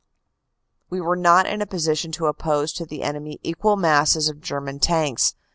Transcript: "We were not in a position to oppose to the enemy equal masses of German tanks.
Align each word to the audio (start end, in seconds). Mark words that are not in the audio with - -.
"We 0.89 0.99
were 0.99 1.15
not 1.15 1.45
in 1.45 1.61
a 1.61 1.67
position 1.67 2.11
to 2.13 2.25
oppose 2.25 2.73
to 2.73 2.87
the 2.87 3.03
enemy 3.03 3.39
equal 3.43 3.75
masses 3.77 4.29
of 4.29 4.41
German 4.41 4.79
tanks. 4.79 5.35